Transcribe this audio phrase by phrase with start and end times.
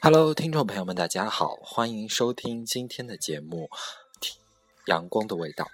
[0.00, 3.68] hello 听众朋友们大家好欢迎收听今天的节目
[4.86, 5.66] 阳光的味道。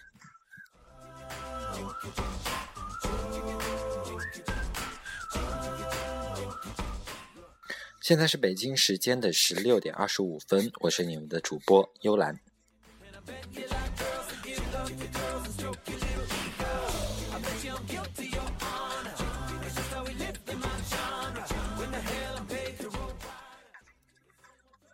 [8.09, 12.41] 现在是北京时间的十六点二十五分，我是你们的主播幽兰。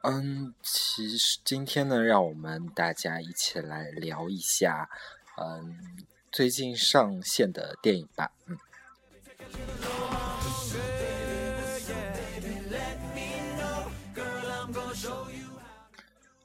[0.02, 4.90] 嗯，其实今天呢，让我们大家一起来聊一下，
[5.36, 8.32] 嗯，最近上线的电影吧。
[8.46, 8.58] 嗯，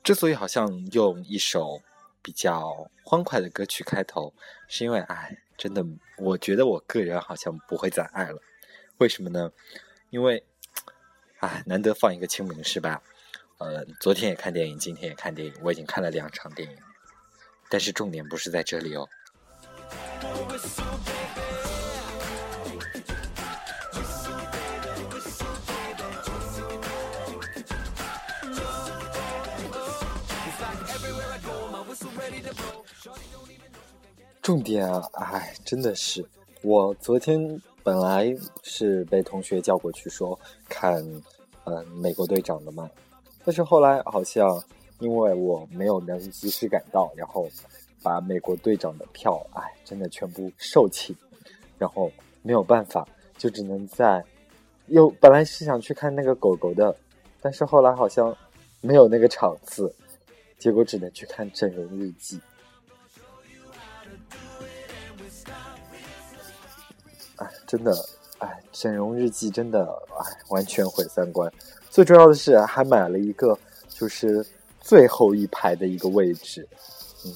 [0.09, 1.79] 之所以好像用一首
[2.23, 4.33] 比较欢快的歌曲开头，
[4.67, 5.85] 是因为，哎，真的，
[6.17, 8.41] 我觉得我个人好像不会再爱了。
[8.97, 9.51] 为什么呢？
[10.09, 10.43] 因为，
[11.41, 13.03] 哎，难得放一个清明，是吧？
[13.59, 16.75] 呃，昨天也看电影，今天也看电影，我已经看了两场电影，
[17.69, 19.07] 但是重点不是在这里哦。
[34.49, 36.25] 重点啊，哎，真的是，
[36.63, 41.05] 我昨天本来是被同学叫过去说看，
[41.65, 42.89] 嗯，美国队长的嘛。
[43.45, 44.59] 但是后来好像
[44.97, 47.47] 因为我没有能及时赶到，然后
[48.01, 51.13] 把美国队长的票，哎，真的全部售罄，
[51.77, 52.11] 然后
[52.41, 54.25] 没有办法，就只能在
[54.87, 56.95] 又本来是想去看那个狗狗的，
[57.39, 58.35] 但是后来好像
[58.81, 59.93] 没有那个场次，
[60.57, 62.37] 结果只能去看《整容日记》。
[67.39, 67.91] 哎，真的，
[68.39, 68.47] 哎，
[68.81, 69.83] 《整容日记》真的，
[70.17, 71.51] 哎，完全毁三观。
[71.89, 73.57] 最重要的是，还买了一个
[73.87, 74.45] 就是
[74.79, 76.67] 最后一排的一个位置，
[77.25, 77.33] 嗯。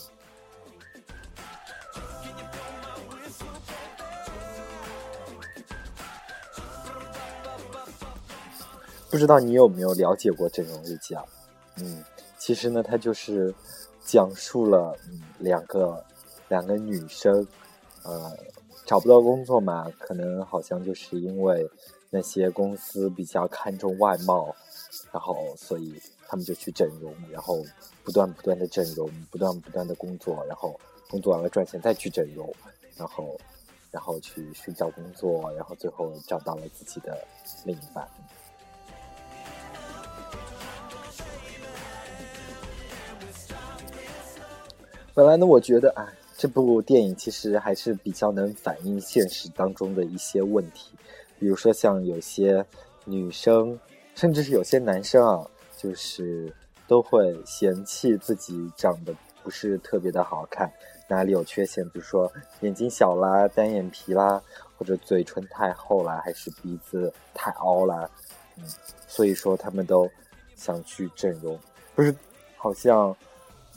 [9.09, 11.23] 不知道你有没有了解过《整容日记》啊？
[11.77, 12.03] 嗯，
[12.37, 13.53] 其实呢，它就是
[14.03, 16.03] 讲述了嗯两个
[16.49, 17.45] 两个女生，
[18.03, 18.35] 呃，
[18.85, 21.69] 找不到工作嘛，可能好像就是因为。
[22.15, 24.55] 那些公司比较看重外貌，
[25.11, 27.65] 然后所以他们就去整容，然后
[28.03, 30.79] 不断不断的整容，不断不断的工作，然后
[31.09, 32.53] 工作完了赚钱再去整容，
[32.95, 33.35] 然后
[33.89, 37.17] 然后去寻找工作，然后最后找到了自己的
[37.65, 38.07] 另一半。
[45.15, 46.07] 本来呢，我觉得哎，
[46.43, 50.91] 这部电影其实还是比较能反映现实当中的一些问题。
[51.39, 52.65] 比如说，像有些
[53.05, 53.79] 女生，
[54.13, 56.53] 甚至是有些男生啊，就是
[56.85, 60.69] 都会嫌弃自己长得不是特别的好看，
[61.07, 62.29] 哪里有缺陷，比如说
[62.59, 64.43] 眼睛小啦、单眼皮啦，
[64.77, 68.09] 或者嘴唇太厚啦，还是鼻子太凹啦，
[68.57, 68.65] 嗯，
[69.07, 70.11] 所以说他们都
[70.57, 71.57] 想去整容。
[71.95, 72.13] 不是，
[72.57, 73.15] 好像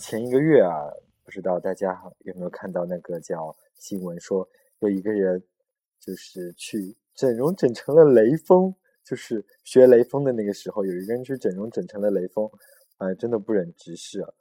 [0.01, 0.91] 前一个月啊，
[1.27, 4.49] 不知道大家有没有看到那个叫新闻，说
[4.79, 5.43] 有一个人
[6.01, 6.97] 就是去。
[7.17, 12.47] 整容整成了雷锋，就是学雷锋的那个时候，有一个人去整容整成了雷锋，
[12.99, 14.35] 哎，真的不忍直视啊！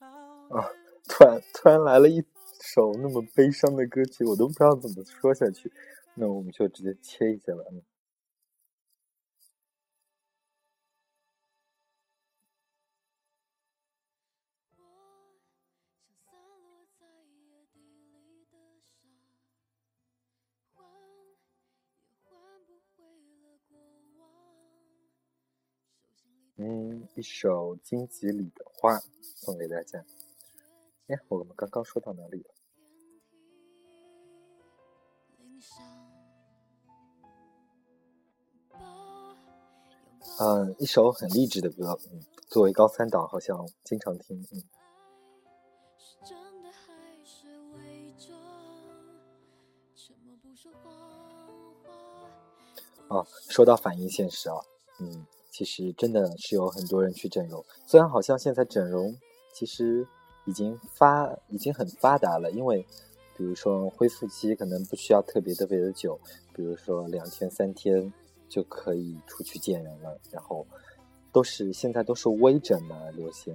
[0.00, 0.68] 啊，
[1.08, 2.24] 突然突然来了一。
[2.62, 5.72] 首那么悲伤的歌曲，我都不知道怎么说下去。
[6.14, 7.62] 那我们就直接切一下吧。
[27.14, 30.04] 一首荆棘里的花送给大家。
[31.06, 32.54] 哎，我们刚刚说到哪里了？
[40.38, 44.62] 嗯，一首很励志的歌，嗯，作为高三党，好像经常听，嗯。
[53.08, 54.56] 哦，说到反映现实啊，
[55.00, 55.26] 嗯，
[55.60, 59.14] 其实真的是有很多人去整容，虽然好像现在整容
[59.52, 60.06] 其实
[60.46, 62.82] 已经发已经很发达了，因为
[63.36, 66.18] 比如说恢复期可能不需要特别特别的久，
[66.54, 68.10] 比如说两天三天
[68.48, 70.66] 就可以出去见人了，然后
[71.30, 73.54] 都是现在都是微整嘛流行，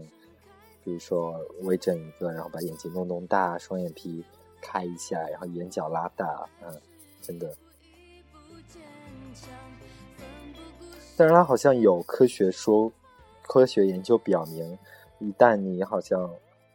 [0.84, 4.24] 比如说微整一个，然后把眼睛弄弄大，双眼皮
[4.62, 6.80] 开一下，然后眼角拉大，嗯，
[7.20, 7.52] 真的。
[11.18, 12.92] 但是它好像有科学说，
[13.42, 14.78] 科学研究表明，
[15.20, 16.30] 一旦你好像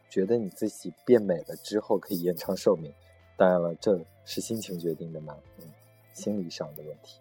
[0.09, 2.91] 觉得你自己变美了之后，可以延长寿命。
[3.37, 5.65] 当然了，这是心情决定的嘛，嗯，
[6.13, 7.19] 心理上的问题。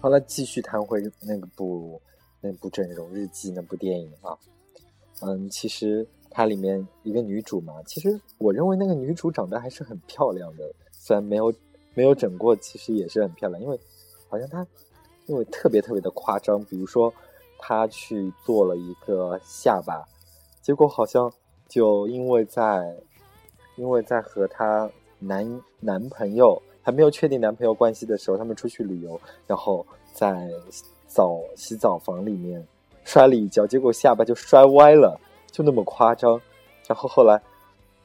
[0.00, 2.00] 好了，继续谈回那部
[2.40, 4.38] 那部整容日记那部电影啊，
[5.20, 11.52] 嗯，其实它里面一个女主嘛，其实我认为那个女主长得还是很漂亮的，虽然没有。
[11.98, 13.76] 没有整过，其实也是很漂亮，因为
[14.28, 14.64] 好像她
[15.26, 17.12] 因为特别特别的夸张，比如说
[17.58, 20.06] 她去做了一个下巴，
[20.62, 21.28] 结果好像
[21.66, 22.96] 就因为在
[23.74, 30.48] 因为在和她男男朋友还没有确定男朋友关系的时候，他们出去旅游，然后在
[31.08, 32.64] 澡洗澡房里面
[33.02, 36.40] 摔了一跤，结果下巴就摔歪了，就那么夸张。
[36.86, 37.42] 然后后来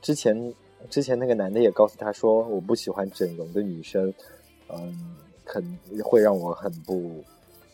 [0.01, 0.51] 之前。
[0.89, 4.13] 之前那个男的也告诉他说：“我不喜欢整容的女生，
[4.69, 5.63] 嗯，很
[6.03, 7.23] 会让我很不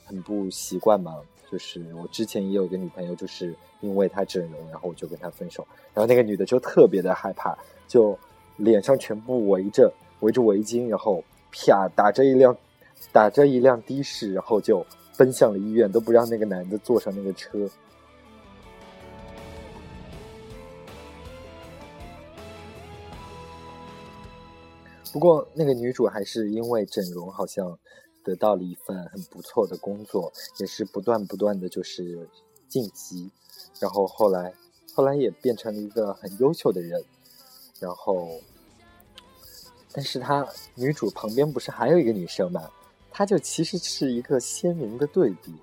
[0.05, 1.15] 很不习惯嘛。
[1.51, 5.67] 就是我之前也有个女朋友，就是因为她整容，然后我就跟她分手。
[5.93, 7.57] 然后那个女的就特别的害怕，
[7.87, 8.17] 就
[8.57, 12.55] 脸上全部围着围着围巾，然后啪打着一辆
[13.11, 14.85] 打着一辆的士，然后就
[15.17, 17.69] 奔向了医院，都不让那个男的坐上那个车。”
[25.11, 27.77] 不过，那个女主还是因为整容，好像
[28.23, 32.27] 得到了一份很不错的工作，也是不断不断的就是
[32.67, 33.29] 晋级，
[33.79, 34.53] 然后后来，
[34.93, 37.03] 后来也变成了一个很优秀的人。
[37.79, 38.29] 然后，
[39.91, 42.69] 但是她女主旁边不是还有一个女生嘛？
[43.09, 45.53] 她就其实是一个鲜明的对比。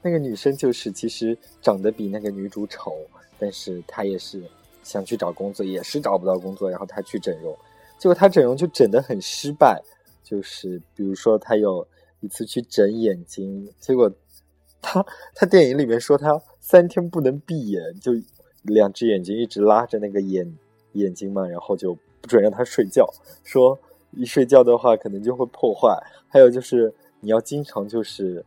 [0.00, 2.96] 那个女生就是其实长得比那个女主丑，
[3.38, 4.42] 但是她也是
[4.82, 7.54] 想去找工作，也是找不到工作，然后她去整容。
[7.98, 9.82] 结果他整容就整得很失败，
[10.22, 11.86] 就是比如说他有
[12.20, 14.12] 一次去整眼睛，结果
[14.82, 15.04] 他
[15.34, 18.12] 他电影里面说他三天不能闭眼，就
[18.62, 20.58] 两只眼睛一直拉着那个眼
[20.92, 23.08] 眼睛嘛，然后就不准让他睡觉，
[23.42, 23.78] 说
[24.10, 25.96] 一睡觉的话可能就会破坏。
[26.28, 28.44] 还有就是你要经常就是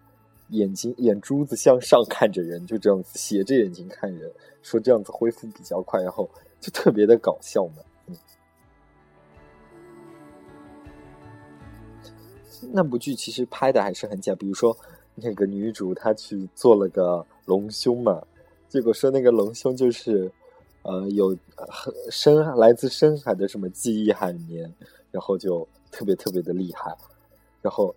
[0.50, 6.30] 眼睛眼珠子向上看着人，就这样子斜着眼睛看人，说这样子恢复比较快，然后
[6.60, 7.76] 就特别的搞笑嘛。
[12.72, 14.76] 那部剧其实拍的还是很假，比如说
[15.16, 18.22] 那个女主她去做了个隆胸嘛，
[18.70, 20.32] 结果说那个隆胸就是，
[20.84, 21.36] 呃，有
[22.10, 24.74] 深来自深海的什么记忆海绵，
[25.12, 26.96] 然后就特别特别的厉害，
[27.62, 27.94] 然后，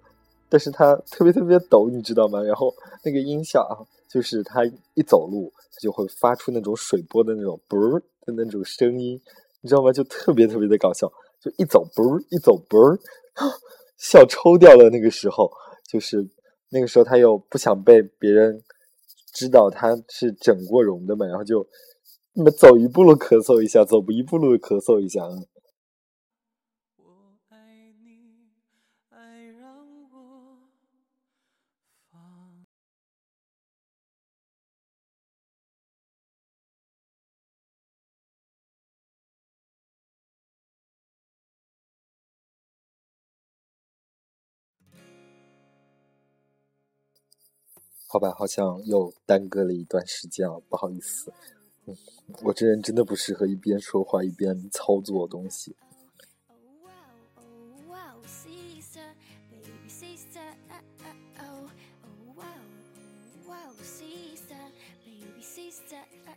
[0.48, 2.42] 但是她特别特别抖，你知道吗？
[2.42, 2.74] 然后
[3.04, 4.64] 那个音效啊，就是她
[4.94, 7.78] 一走路，就会发出那种水波的那种啵
[8.26, 9.20] 的那种声音，
[9.60, 9.92] 你知道吗？
[9.92, 12.98] 就特别特别的搞笑，就一走啵一走啵。
[14.00, 15.50] 笑抽掉了，那个时候
[15.88, 16.26] 就是
[16.70, 18.60] 那个时候，他又不想被别人
[19.34, 21.66] 知道他是整过容的嘛，然后就
[22.34, 25.20] 那么走一步路咳嗽一下，走一步路咳嗽一下。
[48.12, 51.32] 好吧，好像又耽搁了一段时间了，不好意思。
[52.42, 55.76] 我这人真的不适合一边说话一边操作东西。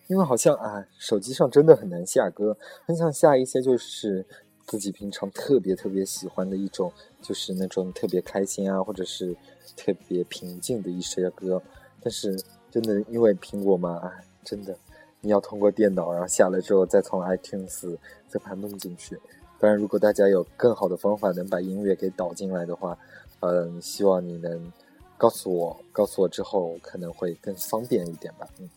[0.07, 4.27] 因为好像啊，手机上真的很难下歌，很想下一些就是
[4.65, 6.91] 自己平常特别特别喜欢的一种，
[7.21, 9.35] 就是那种特别开心啊，或者是。
[9.75, 11.59] 特别平静的一些歌，
[11.99, 12.39] 但是
[12.69, 13.99] 真的因为苹果嘛，
[14.43, 14.77] 真的
[15.19, 19.19] 你要通过电脑，然后下来之后再从 iTunes 再把它弄进去。
[19.59, 22.95] 当然，如果大家有更好的方法能把音乐给导进来的话，
[23.39, 24.71] 嗯，希望你能
[25.17, 28.47] 告诉我，告诉我之后可能会更方便一点吧。
[28.59, 28.69] 嗯。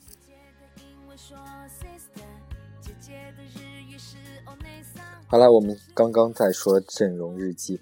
[5.28, 7.80] 好了，我们刚刚在说整容日记，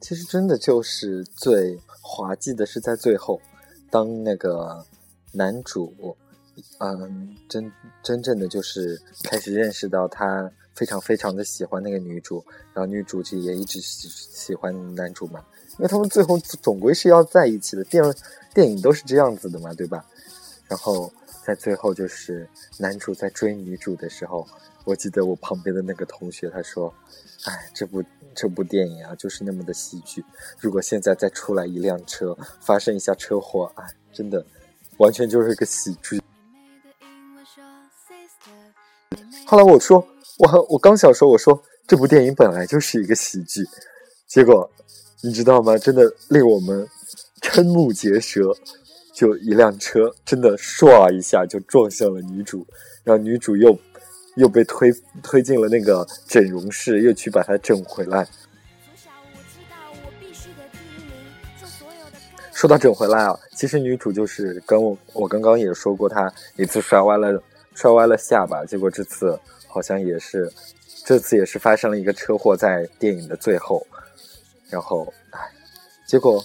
[0.00, 3.40] 其实真的就是最滑稽的是在最后，
[3.90, 4.86] 当那个
[5.32, 5.92] 男主，
[6.78, 7.72] 嗯，真
[8.04, 18.00] 真正的就是开始认识到他非常非常的喜欢那个女主，然后女主就也一直喜喜欢男主嘛，因为他们最后总归是要在一起的，电
[18.54, 20.06] 电影都是这样子的嘛，对吧？
[20.68, 21.12] 然后
[21.44, 24.46] 在最后就是男主在追女主的时候。
[24.86, 26.94] 我记得我旁边的那个同学他说
[27.44, 28.00] ：“哎，这部
[28.36, 30.24] 这部电影啊，就是那么的喜剧。
[30.60, 34.46] 如果现在再出来一辆车，发生一下车祸，哎，真的，
[34.98, 36.22] 完全就是一个喜剧。”
[39.44, 40.06] 后来我说
[40.38, 43.64] ：“我我刚想说，我说这部电影本来就是一个喜剧。”
[44.28, 44.70] 结果
[45.20, 45.76] 你知道吗？
[45.76, 46.88] 真的令我们
[47.42, 48.56] 瞠目结舌。
[49.12, 52.64] 就一辆车，真的唰一下就撞向了女主，
[53.02, 53.76] 然后女主又。
[54.36, 54.90] 又被推
[55.22, 58.26] 推进了那个整容室，又去把她整回来。
[62.52, 67.42] 说到整回来啊，其实女主就是跟我我刚刚也说过，她一次摔歪了
[67.74, 70.50] 摔歪了下巴，结果这次好像也是，
[71.04, 73.86] 这次也是发生了一个车祸，在电影的最后，
[74.70, 75.40] 然后唉，
[76.06, 76.42] 结果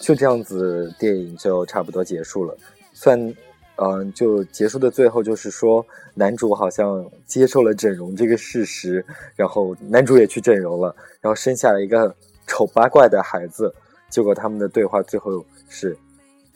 [0.00, 2.56] 就这样子，电影就差不多结束了，
[2.92, 3.34] 算。
[3.76, 9.04] 嗯，就结束的最后就是说，男主好像接受了整容这个事实，
[9.34, 12.14] 然后男主也去整容了，然后生下了一个
[12.46, 13.74] 丑八怪的孩子。
[14.08, 15.96] 结果他们的对话最后是，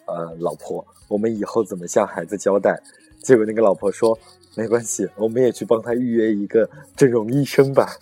[0.07, 2.81] 呃，老婆，我们以后怎么向孩子交代？
[3.23, 4.19] 结果那个老婆说，
[4.55, 7.95] 没关系，我们也去帮他预约一个整容医生吧。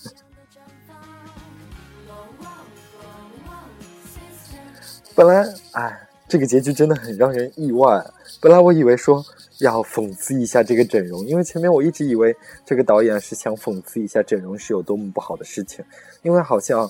[5.16, 8.04] 本来，哎，这个结局真的很让人意外。
[8.40, 9.24] 本来我以为说
[9.58, 15.84] 要讽刺一下这个整容，因为前面我一直以为这个导演是想讽刺一下整容是有多么不好的事情，
[16.22, 16.88] 因为好像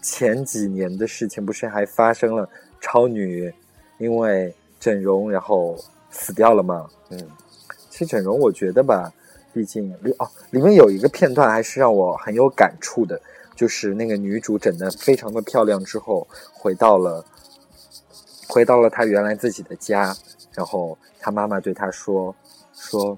[0.00, 2.48] 前几年的事情不是还发生了
[2.80, 3.52] 超女
[3.98, 5.76] 因为整容然后
[6.10, 6.88] 死掉了吗？
[7.10, 7.18] 嗯，
[7.90, 9.12] 其实整容我觉得吧，
[9.52, 13.20] 毕竟里哦里面有一个片段还是让我很有感触的，
[13.54, 17.22] 就是那个女主整的非常的漂亮之后回到了
[18.50, 20.14] 回到了她原来自己的家。
[20.52, 22.34] 然后他妈妈对他说
[22.74, 23.16] ：“说，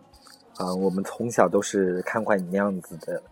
[0.57, 3.23] 啊，我们从小都是看惯你那样子的，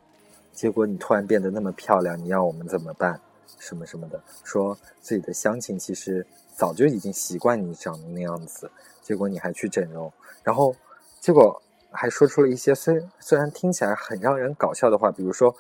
[0.52, 3.21] 结果你突然变得那么漂亮，你要我们怎么办？
[3.59, 4.19] 什么什么的。
[4.42, 6.26] 说自己的乡亲其实
[6.57, 8.71] 早就已经习惯你长的那样子，
[9.02, 10.11] 结果你还去整容，
[10.42, 10.75] 然后
[11.21, 15.54] 结果还说出了一些虽虽然听起来很让人搞笑的话，比如说，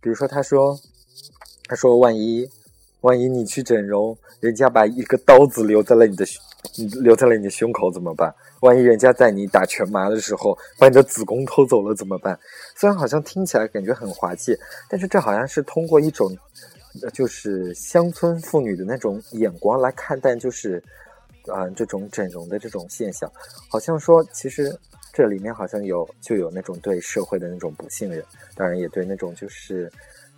[0.00, 0.80] 比如说他说，
[1.68, 2.50] 他说万一
[3.00, 6.24] 万一你去整容，人家把一个刀子留在了你的。”
[7.00, 8.34] 留在了你的胸口怎么办？
[8.60, 12.38] 万一人家在你打全麻的时候把你的子宫偷走了怎么办？
[12.76, 16.36] 虽然好像听起来感觉很滑稽，但是这好像是通过一种，
[17.12, 20.82] 就是乡村妇女的那种眼光来看待，就是
[21.46, 23.30] 啊这种整容的这种现象，
[23.70, 24.76] 好像说其实
[25.12, 28.22] 这里面好像有就有那种对社会的那种不信任，
[28.56, 29.90] 当然也对那种就是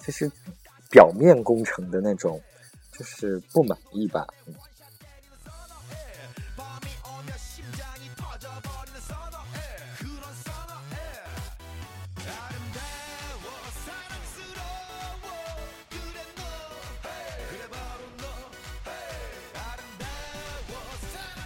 [0.05, 0.31] 其实
[0.91, 2.41] 表面工程的那种
[2.93, 4.27] 就是不满意吧。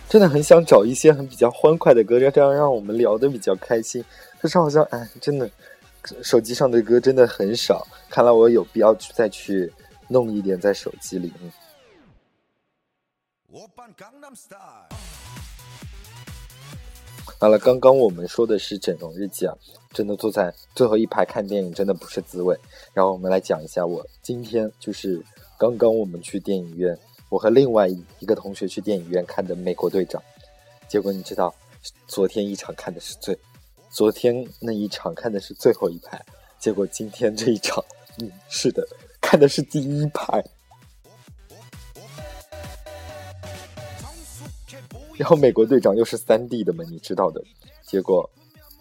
[0.09, 4.05] 真的很想找一些很比较欢快的歌，这样让我们聊得比较开心。
[4.41, 5.51] 可是好像哎，真的
[6.23, 7.85] 手机上的歌真的很少。
[8.14, 9.73] 看来我有必要去再去
[10.06, 11.52] 弄一点在手机里面。
[17.40, 19.54] 好了，刚刚我们说的是整容日记啊，
[19.92, 22.56] 真的坐在最后一排看电影真的不是滋味。
[22.92, 25.21] 然后我们来讲一下，我今天就是
[25.59, 26.97] 刚刚我们去电影院。
[27.28, 27.88] 我和另外
[28.21, 30.23] 一个同学去电影院看的《美国队长》，
[30.88, 31.52] 结果你知道，
[32.06, 33.37] 昨天一场看的是最，
[33.90, 36.25] 昨天那一场看的是最后一排，
[36.61, 37.85] 结果今天这一场，
[38.21, 38.87] 嗯，是的，
[39.21, 40.44] 看的是第一排。
[45.16, 47.42] 然后《美国队长》又是三 D 的嘛，你知道的，
[47.83, 48.28] 结果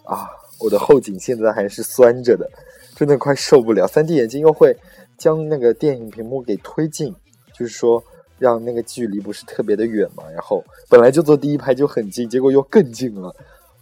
[0.04, 2.50] 啊，我的后颈现在还是酸着的，
[2.94, 3.86] 真的快受不了。
[3.86, 4.76] 三 D 眼镜又会
[5.16, 7.14] 将那个电影屏幕给推进，
[7.52, 8.02] 就是说。
[8.36, 13.34] 让那个距离不是特别的远嘛，然后本来就坐第一排就很近，结果又更近了，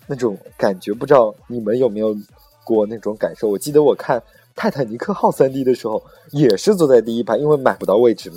[0.07, 2.15] 那种感觉不知道你们有没有
[2.63, 3.49] 过那种感受？
[3.49, 4.21] 我记得我看
[4.55, 8.37] 《泰坦尼克号》三 D 的时候也是坐在第一排，因为买不到位置嘛。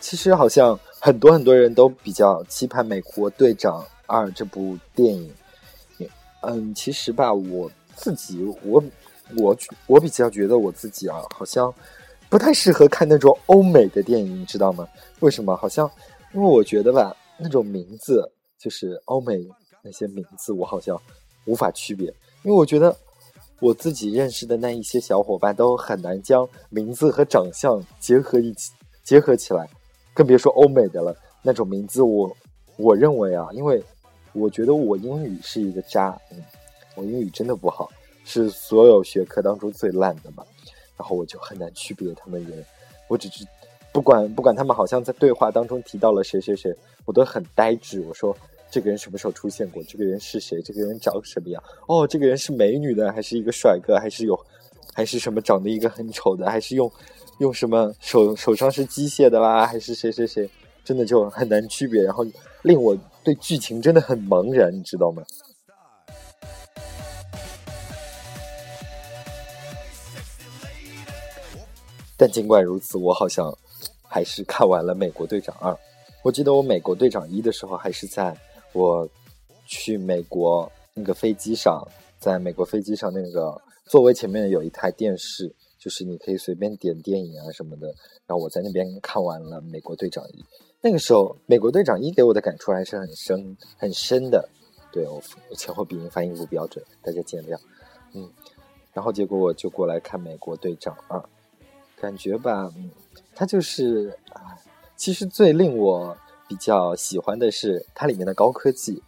[0.00, 5.34] 其实好像很多很多人都比较期盼《美国队长》二》这部电影，
[6.42, 8.82] 嗯，其实吧，我自己，我
[9.36, 9.56] 我
[9.86, 11.72] 我比较觉得我自己啊，好像
[12.28, 14.86] 不太适合看那种欧美的电影，你知道吗？
[15.20, 15.56] 为什么？
[15.56, 15.90] 好像
[16.32, 19.42] 因为我觉得吧，那种名字就是欧美
[19.84, 20.98] 那些名字，我好像
[21.44, 22.08] 无法区别，
[22.42, 22.96] 因为我觉得
[23.60, 28.72] 我自己认识的那一些小伙伴都很难将名字和长相结合一起
[29.02, 29.68] 结合起来，
[30.14, 31.14] 更别说欧美的了。
[31.42, 32.34] 那种名字，我
[32.78, 33.84] 我认为啊，因为
[34.32, 36.42] 我觉得我英语是一个渣，嗯，
[36.94, 37.90] 我英语真的不好，
[38.24, 40.42] 是所有学科当中最烂的嘛。
[40.96, 42.64] 然后我就很难区别他们人，
[43.08, 43.44] 我只是
[43.92, 46.74] 不管不管他们好像在对话当中提到了谁谁谁，
[47.04, 48.00] 我都很呆滞。
[48.08, 48.34] 我说
[48.74, 49.80] 这个人什么时候出现过？
[49.84, 50.60] 这个人是谁？
[50.60, 51.62] 这个人长什么样？
[51.86, 53.96] 哦，这个人是美女的，还是一个帅哥？
[54.00, 54.36] 还是有
[54.92, 56.50] 还是什么长得一个很丑的？
[56.50, 56.90] 还是用
[57.38, 59.64] 用什么手手上是机械的啦？
[59.64, 60.50] 还是谁谁谁？
[60.82, 62.26] 真的就很难区别，然后
[62.62, 65.22] 令我对剧情真的很茫然，你知道吗？
[72.16, 73.56] 但尽管如此，我好像
[74.02, 75.70] 还是看完了《美国队长二》。
[76.24, 78.36] 我记得我《美国队长一》的时候，还是在
[78.74, 79.08] 我
[79.66, 81.82] 去美国那个飞机上，
[82.18, 87.86] 在美国飞机上那个座位前面有一台电视，就是你可以随便点电影啊什么的。
[88.26, 90.42] 然后我在那边看完了《美国队长一》。
[90.80, 94.48] 那个时候，《美国队长一》给我的感触还是很深、很深的。
[94.92, 95.22] 对我
[95.56, 97.58] 前后鼻音发音不标准，大家见谅。
[98.12, 98.30] 嗯，
[98.92, 101.18] 然后结果我就过来看《美国队长二》，
[102.00, 102.90] 感觉吧，嗯，
[103.34, 104.16] 他就是，
[104.94, 106.16] 其实最令我
[106.48, 109.02] 比较喜欢的是它里面的高科技。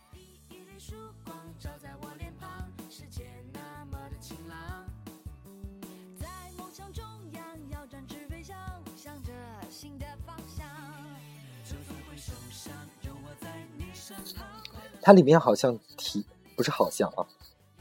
[15.03, 17.25] 它里面好像提不是好像啊，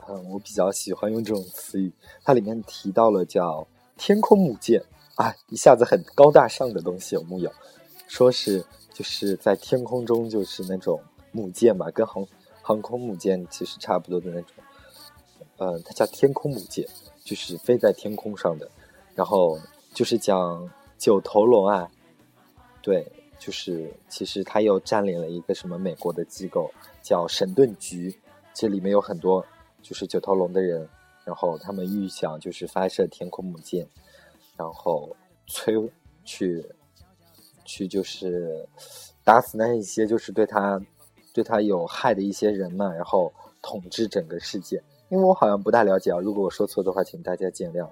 [0.08, 1.91] 嗯，我比较喜欢用这种词语。
[2.24, 4.84] 它里面提到了叫天空母舰，
[5.15, 7.52] 啊，一下子很高大上的东西有木有？
[8.08, 8.63] 说是
[8.95, 11.01] 就是在天空中就是那种
[11.34, 12.25] 母舰嘛，跟航
[12.62, 14.51] 航空母舰其实差不多的那种。
[15.58, 16.88] 嗯，它叫天空母舰，
[17.25, 18.71] 就是飞在天空上的。
[19.13, 19.60] 然后
[19.93, 21.91] 就是讲九头龙啊，
[22.81, 23.05] 对，
[23.38, 26.71] 就是其实他又占领了一个什么美国的机构。
[27.01, 28.19] 叫神盾局，
[28.51, 29.45] 这里面有很多
[29.84, 30.89] 就是九头龙的人，
[31.23, 33.88] 然后他们预想就是发射天空母舰，
[34.58, 35.15] 然后
[35.47, 35.88] 摧
[36.23, 36.65] 去
[37.65, 38.65] 去就是
[39.23, 40.80] 打死那一些就是对他
[41.34, 44.82] 对他有害的一些人嘛，然后统治整个世界。
[45.10, 47.89] 因为我好像不大了解啊，如果我说错的话，请大家见谅。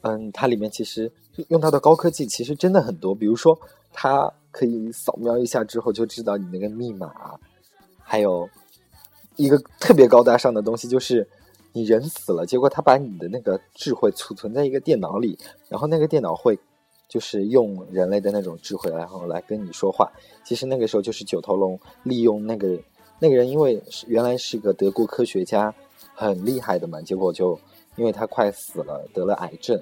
[0.00, 1.12] 嗯，它里面其实
[1.48, 3.58] 用到的高科技其实真的很多，比如说
[3.92, 4.32] 它。
[4.50, 7.38] 可以扫描一下之后就知道你那个密码，
[8.00, 8.48] 还有
[9.36, 11.28] 一个特别高大上的东西，就是
[11.72, 16.58] 你人死了，结果他把你的那个智慧储存在一个电脑里，然后那个电脑会
[17.08, 20.10] 就是用人类的那种智慧，然后来跟你说话。
[20.44, 22.78] 其实那个时候就是九头龙利用那个
[23.18, 25.74] 那个人，因为原来是个德国科学家，
[26.14, 27.58] 很厉害的嘛，结果就
[27.96, 29.80] 因为他快死了，得了癌症，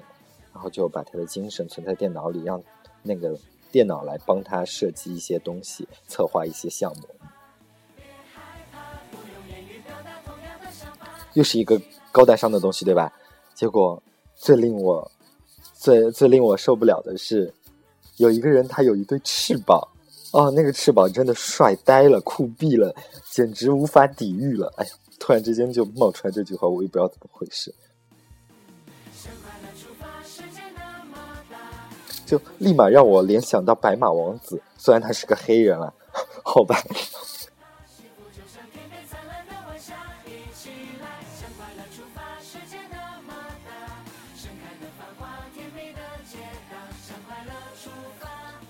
[0.53, 2.61] 然后就把他的精神存在电脑里，让
[3.03, 3.37] 那个。
[3.69, 7.03] 电脑来帮他设计一些东西，策划一些项目，
[11.37, 11.79] 又是一个
[12.11, 13.13] 高大上的东西，对吧？
[13.53, 14.01] 结果
[14.35, 15.11] 最令我
[15.75, 17.53] 最最令我受不了的是，
[18.15, 19.79] 有一个人他有一对翅膀，
[20.31, 22.91] 哦，那个翅膀真的帅呆了，酷毙了，
[23.29, 24.73] 简直无法抵御了。
[24.77, 27.71] 哎呀，突然之间就冒出来这句话，我也不知道怎么回事。
[32.25, 35.93] 就立马让我联想到白马王子，虽然他是个黑人啊，
[36.43, 36.75] 好吧。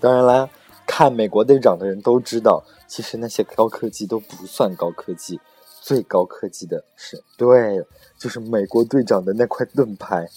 [0.00, 0.48] 当然啦，
[0.86, 5.40] 看美国队长的人都知道，其实那些高科技都不算高科技，
[5.80, 7.84] 最高科技的是，对，
[8.16, 10.28] 就是美国队长的那块盾牌。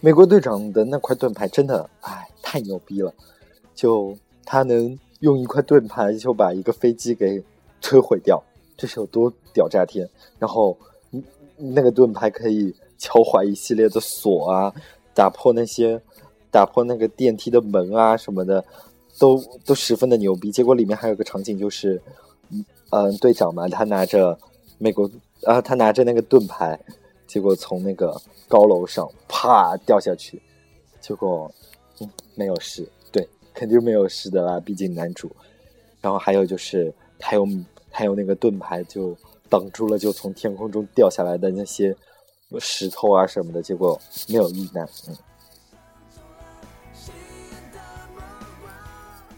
[0.00, 3.12] 美国队长的那块盾牌真的，哎，太牛逼了！
[3.74, 7.44] 就他能用一块盾牌就把一个飞机给
[7.82, 8.42] 摧毁掉，
[8.74, 10.08] 这是有多屌炸天！
[10.38, 10.74] 然后，
[11.58, 14.72] 那个盾牌可以敲坏一系列的锁啊，
[15.14, 16.00] 打破那些，
[16.50, 18.64] 打破那个电梯的门啊什么的，
[19.18, 20.50] 都都十分的牛逼。
[20.50, 22.00] 结果里面还有个场景就是，
[22.88, 24.38] 嗯，队长嘛，他拿着
[24.78, 25.10] 美国
[25.42, 26.80] 啊，他拿着那个盾牌，
[27.26, 30.40] 结果从那个高楼上啪掉下去，
[30.98, 31.52] 结果
[32.00, 35.30] 嗯没有事，对，肯定没有事的啦，毕竟男主。
[36.00, 37.46] 然后还有就是还有
[37.90, 39.16] 还有那个盾牌就
[39.48, 41.94] 挡住了，就从天空中掉下来的那些
[42.60, 45.16] 石头啊什么的，结果没有遇难，嗯。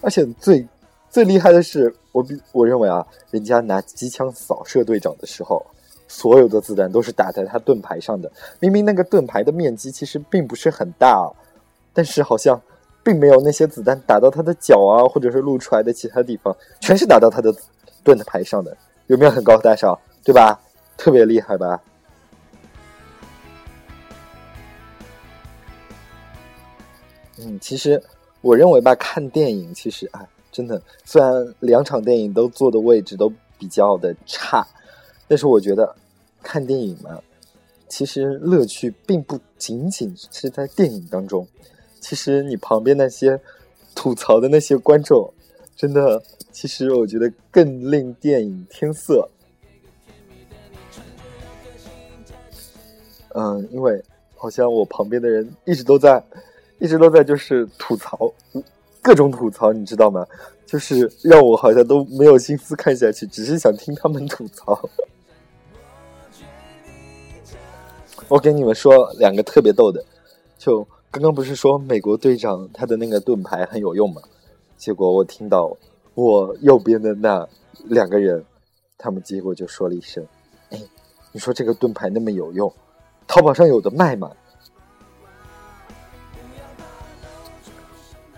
[0.03, 0.67] 而且最
[1.11, 5.65] 最厉害的是，我比我认为啊，人家拿机枪扫射队长的时候，
[6.09, 8.31] 所有的子弹都是打在他盾牌上的。
[8.61, 11.31] 明明那个盾牌的面积其实并不是很大，
[11.93, 12.61] 但是好像
[13.03, 17.55] 并没有那些子弹打到他的脚啊，或者是露出来的其他地方，全是打到他的
[18.05, 18.77] 盾牌上的。
[19.07, 19.99] 有没有很高大上？
[20.25, 20.61] 对吧？
[20.97, 21.81] 特别厉害吧？
[27.39, 28.03] 嗯，其实。
[28.43, 34.67] 我认为吧，看电影其实哎，真的，虽然两场电影都坐的位置都比较的差，
[35.29, 35.95] 但是我觉得
[36.43, 37.21] 看电影嘛，
[37.87, 41.47] 其实乐趣并不仅仅是在电影当中。
[42.01, 43.41] 其实你旁边那些
[43.95, 45.33] 吐槽的那些观众，
[45.77, 49.29] 真的，其实我觉得更令电影添色。
[53.35, 54.03] 嗯，因为
[54.35, 56.23] 好像我旁边的人一直都在。
[56.83, 58.33] 一直都在就是吐槽，
[59.03, 60.27] 各种吐槽，你知道吗？
[60.65, 64.89] 就是让我好像都没有心思看下去，只是想听他们吐槽。
[68.29, 70.03] 我给你们说两个特别逗的，
[70.57, 74.23] 就刚刚不是说美国队长他的那个盾牌很有用吗？
[74.77, 75.77] 结果我听到
[76.15, 77.45] 我右边的那
[77.87, 78.45] 两个人，
[78.97, 80.25] 他们结果就说了一声
[80.71, 80.81] ：“哎，
[81.33, 82.73] 你说这个盾牌那么有用，
[83.27, 84.31] 淘宝上有的卖吗？”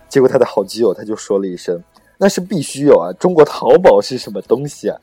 [0.09, 1.79] 结果他的好基友他就说了一声
[2.17, 4.99] ：“那是必须有啊，中国淘宝是什么东西啊？”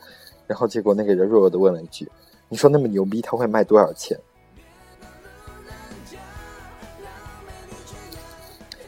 [0.48, 2.10] 然后结果那个人弱弱的问了一句
[2.50, 4.20] ：“你说那么牛逼，他会卖多少钱？”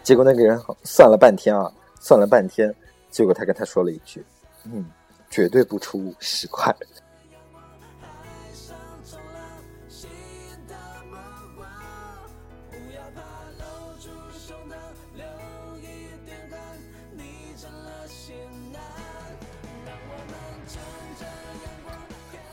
[0.04, 2.74] 结果那个人算了半天啊，算了半天，
[3.10, 4.24] 结果他跟他说了一句
[4.66, 4.86] ：“嗯，
[5.30, 6.76] 绝对不出十块。”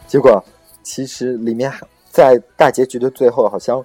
[0.06, 0.42] 结果，
[0.82, 1.70] 其实里面
[2.10, 3.84] 在大结局的最后，好像，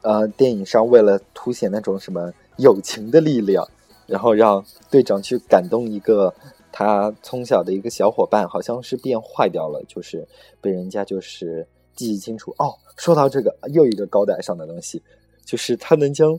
[0.00, 3.66] 呃，电影上为了凸显那种什么友情的力量，
[4.06, 6.34] 然后让队长去感动一个
[6.72, 10.26] 他从小的一个小伙伴，好像是变坏掉了，就是
[10.60, 12.50] 被人家就是记忆清除。
[12.58, 15.02] 哦，说到这个，又一个高大上的东西，
[15.44, 16.38] 就是他能将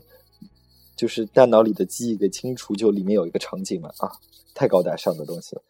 [0.94, 4.10] 就是大脑里的记忆给清除，就里面有一个场景嘛，啊，
[4.54, 5.62] 太高大上的东西了。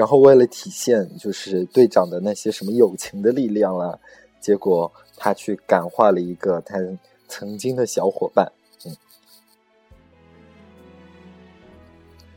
[0.00, 3.98] 然后为了体现就是队长的那些什么友情的力量啦，
[4.40, 6.78] 结果他去感化了一个他
[7.28, 8.50] 曾经的小伙伴，
[8.86, 8.96] 嗯，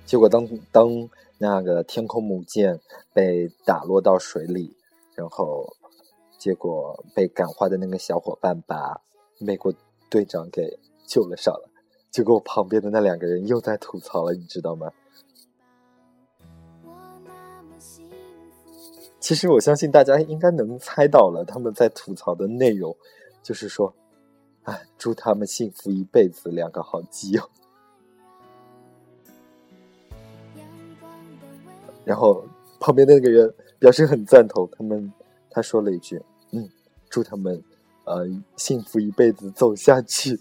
[0.06, 2.78] 结果当当那个天空母舰
[3.13, 4.76] 被打落到水里，
[5.15, 5.65] 然后
[6.38, 8.99] 结果被感化的那个小伙伴把
[9.39, 9.73] 美国
[10.10, 11.69] 队长给救了上来，
[12.12, 14.91] 结果旁边的那两个人又在吐槽了，你知道吗？
[19.23, 22.93] 其实我相信大家应该能猜到了，他们在吐槽的内容，
[23.41, 23.95] 就是说，
[24.63, 27.41] 哎，祝他们幸福一辈子，两个好基友。
[32.03, 32.45] 然后
[32.81, 35.09] 旁边那个人表示很赞同，他们
[35.49, 36.69] 他说了一句：“嗯，
[37.09, 37.63] 祝他们，
[38.03, 40.38] 呃，幸福一辈子，走下去。”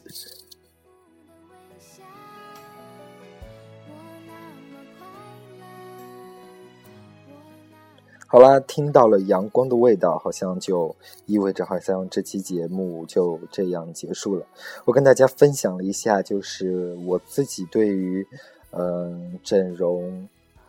[8.33, 14.47] 好啦，听到了阳光的味道，好像就意味着好像这期节目就这样结束了。
[14.87, 18.27] 我跟大家分享了一下，就是我自己对于
[18.71, 20.27] 嗯整容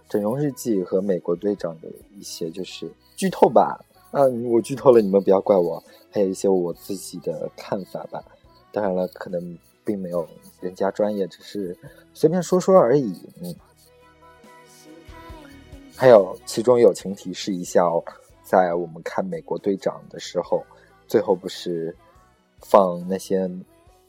[0.10, 1.88] 整容日记和美国队长的
[2.20, 3.80] 一些就是剧透吧。
[4.12, 5.82] 嗯，我剧透了，你们不要怪我。
[6.12, 8.22] 还有一些我自己的看法吧。
[8.74, 10.28] 当然了，可能并没有
[10.60, 11.78] 人家专业，只是
[12.14, 13.18] 随便说说而已。
[13.42, 13.56] 嗯。
[15.96, 18.04] 还有，其中友情提示一下哦，
[18.44, 20.64] 在我们看《美国队长》的时候，
[21.08, 21.96] 最后不是
[22.62, 23.50] 放那些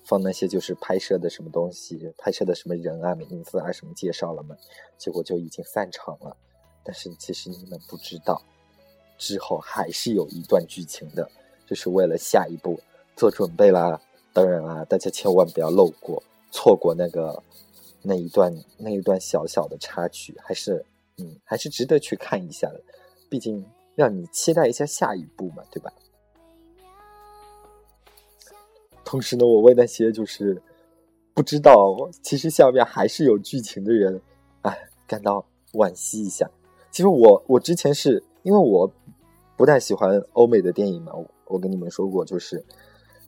[0.02, 4.56] 放那些就是拍摄的什么东西，拍摄的什么人啊、名字啊什么介绍了吗？
[4.96, 6.36] 结果就已经散场了。
[6.82, 8.42] 但是其实你们不知道，
[9.18, 11.30] 之后还是有一段剧情的，
[11.66, 12.80] 就是为了下一步
[13.14, 14.00] 做准备啦。
[14.32, 16.20] 当然啦，大家千万不要漏过、
[16.50, 17.40] 错过那个
[18.02, 20.84] 那一段那一段小小的插曲，还是
[21.18, 22.80] 嗯，还是值得去看一下的。
[23.28, 25.92] 毕竟让你期待一下下一步嘛，对吧？
[29.04, 30.60] 同时呢，我为那些就是
[31.34, 34.20] 不知道其实下面还是有剧情的人，
[34.62, 36.50] 哎，感到惋惜一下。
[36.90, 38.90] 其实我我之前是因为我
[39.56, 41.12] 不太喜欢欧美的电影嘛，
[41.46, 42.64] 我跟你们说过，就是，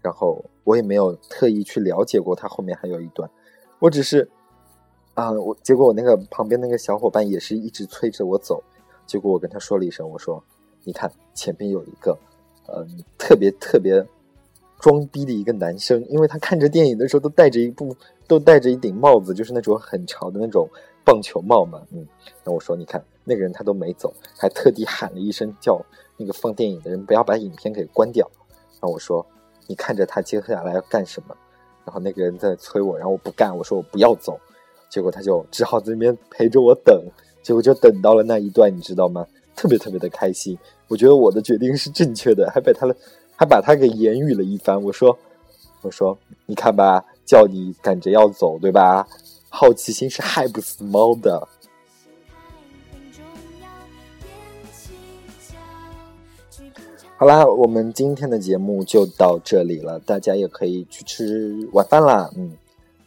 [0.01, 3.29] 然后我也没有特意去了解过它后面还有一段，
[3.81, 4.29] 我只是
[5.17, 8.63] 啊，我结果我那个旁边那个小伙伴也是一直催着我走，
[9.05, 10.41] 结果我跟他说了一声，我说，
[10.85, 12.17] 你看前面有一个，
[12.69, 12.87] 嗯，
[13.19, 14.07] 特别特别
[14.79, 17.97] 装逼的一个男生，因为他看着电影的时候都戴着一部
[18.29, 20.69] 都戴着一顶帽子，就是那种很潮的那种
[21.05, 22.07] 棒球帽嘛，嗯，
[22.45, 23.05] 那我说你看。
[23.29, 25.85] 那个人他都没走，还特地喊了一声，叫
[26.17, 28.25] 那个放电影的人不要把影片给关掉。
[28.75, 29.27] 然后我说
[29.67, 31.37] ：“你看着他接下来要干什么？”
[31.85, 34.39] 然后那个人在催我，然后我不干，我说我不要走。
[34.89, 37.03] 结果他就只好在那边陪着我等。
[37.43, 39.25] 结果就等到了那一段，你知道吗？
[39.55, 40.59] 特别特别的开心。
[40.89, 42.97] 我觉得我的决定是正确的，还被他的
[43.37, 44.83] 还把他给言语了一番。
[44.83, 45.17] 我说
[45.83, 49.07] ：“我说你看吧，叫你赶着要走，对吧？
[49.49, 51.47] 好奇心是害不死猫的。”
[57.17, 62.29] 好啦，我们今天的节目就到这里了，大家也可以去吃晚饭啦。
[62.37, 62.53] 嗯，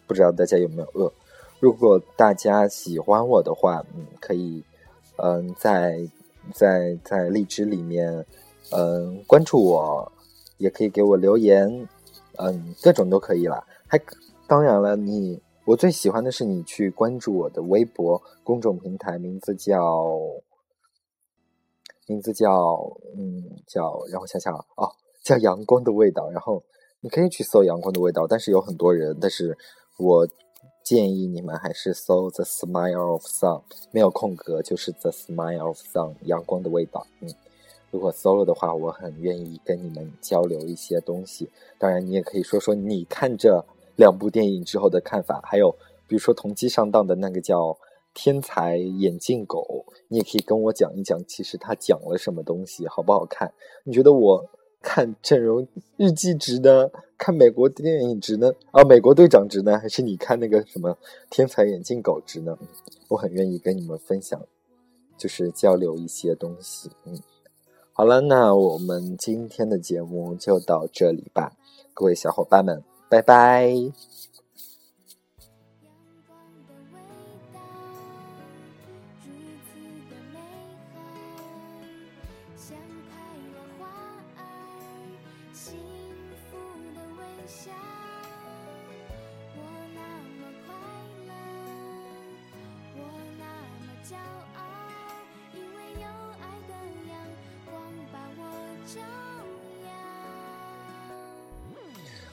[0.07, 1.11] 不知道大家有没有饿？
[1.59, 4.63] 如果大家喜欢我的话，嗯，可以，
[5.17, 5.99] 嗯，在
[6.53, 8.25] 在在荔枝里面，
[8.71, 10.11] 嗯，关注我，
[10.57, 11.87] 也可以给我留言，
[12.37, 13.65] 嗯，各种都可以啦。
[13.87, 13.99] 还
[14.47, 20.17] 当然了，你我最喜欢的是你去关注我的微博公众平台，名字叫。
[22.07, 24.89] 名字叫嗯叫，让我想想哦，
[25.21, 26.27] 叫阳光的味道。
[26.31, 26.63] 然后
[27.01, 29.55] 你可以去搜阳光的味道，但是有很多人，但是
[29.99, 30.27] 我
[30.89, 37.05] 建议你们还是搜 The Smile of Sun，没有空格就是 The Smile of Sun，阳光的味道。
[37.19, 37.29] 嗯，
[37.91, 41.47] 如果搜了的话，我很愿意跟你们交流一些东西。
[41.77, 43.63] 当然，你也可以说说你看这
[43.97, 45.69] 两部电影之后的看法，还有
[46.07, 47.77] 比如说同期上档的那个叫。
[48.11, 53.53] 天才眼镜狗，你也可以跟我讲一讲，其实他讲了什么东西，好不好看？
[53.83, 54.49] 你觉得我
[54.81, 56.89] 看《整容日记》值呢？
[57.17, 58.51] 看美国电影值呢？
[58.71, 59.77] 啊，美国队长值呢？
[59.77, 60.97] 还是你看那个什么
[61.29, 62.57] 天才眼镜狗值呢？
[63.09, 64.41] 我很愿意跟你们分享，
[65.17, 66.89] 就是交流一些东西。
[67.03, 67.19] 嗯，
[67.91, 71.51] 好了，那我们今天的节目就到这里吧，
[71.93, 73.73] 各位小伙伴们，拜拜。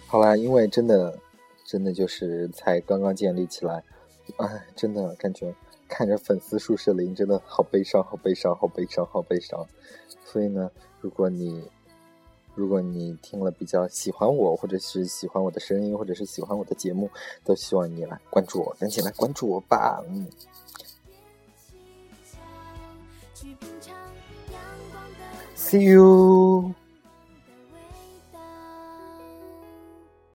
[0.08, 1.18] 好啦，因为真的，
[1.64, 3.82] 真的就是才刚刚建立起来，
[4.36, 5.52] 哎，真的感觉
[5.88, 9.66] 看着粉丝数是零，真的好悲伤，好悲伤，好悲伤，好悲伤。
[10.24, 11.68] 所以呢，如果你
[12.54, 17.10] 如果你听了比较喜欢我，或者是喜欢我的声音，或者是喜欢我的节目，
[17.44, 20.02] 都希望你来关注我，赶紧来关注我吧。
[20.08, 20.26] 嗯
[25.56, 26.85] ，See you。